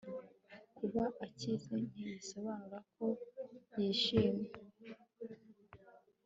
kuba 0.77 1.03
akize, 1.25 1.75
ntibisobanura 1.91 2.77
ko 2.93 3.05
yishimye 3.77 4.47